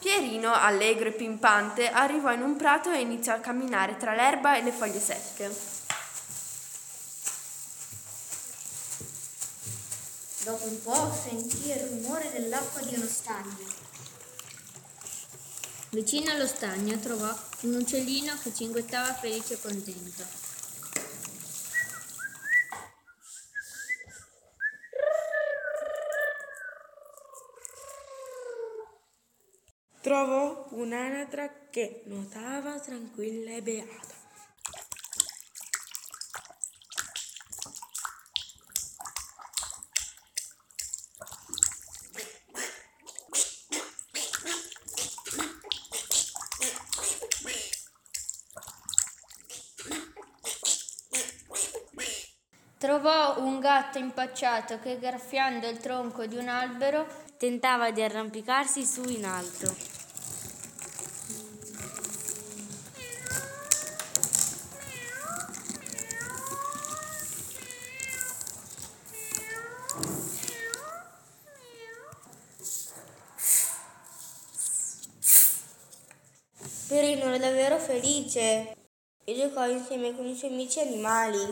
[0.00, 4.62] Pierino, allegro e pimpante, arrivò in un prato e iniziò a camminare tra l'erba e
[4.62, 5.72] le foglie secche.
[10.44, 13.82] Dopo un po' sentì il rumore dell'acqua di uno stagno.
[15.90, 20.53] Vicino allo stagno trovò un uccellino che cinguettava felice e contento.
[30.04, 34.23] Trovò un'anatra che nuotava tranquilla e beata.
[52.84, 57.06] Trovò un gatto impacciato che graffiando il tronco di un albero
[57.38, 59.74] Tentava di arrampicarsi su in alto.
[76.86, 78.76] Perino era davvero felice
[79.24, 81.40] e giocò insieme con i suoi amici animali.